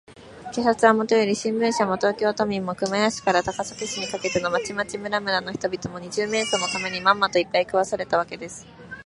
[0.51, 8.65] 警察はもとより、新聞社も、東京都民も、熊谷市から高崎市にかけての町々村々の人々も、二十面相のために、まんまと、いっぱい食わされたわけです。